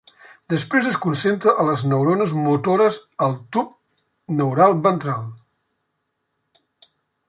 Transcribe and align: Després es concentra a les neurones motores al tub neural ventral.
Després 0.53 0.87
es 0.91 0.95
concentra 1.03 1.53
a 1.63 1.65
les 1.67 1.83
neurones 1.91 2.33
motores 2.47 2.99
al 3.27 3.37
tub 3.59 4.03
neural 4.41 4.77
ventral. 4.91 5.33